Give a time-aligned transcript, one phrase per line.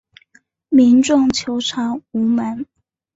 [0.69, 2.65] 民众求偿无门